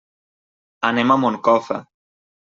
[0.89, 1.79] Anem a Moncofa.